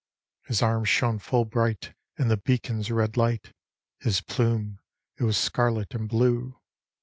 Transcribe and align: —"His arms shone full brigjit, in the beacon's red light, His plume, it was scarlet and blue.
—"His 0.47 0.63
arms 0.63 0.89
shone 0.89 1.19
full 1.19 1.45
brigjit, 1.45 1.93
in 2.17 2.27
the 2.29 2.35
beacon's 2.37 2.89
red 2.89 3.17
light, 3.17 3.53
His 3.99 4.19
plume, 4.19 4.79
it 5.17 5.23
was 5.25 5.37
scarlet 5.37 5.93
and 5.93 6.09
blue. 6.09 6.57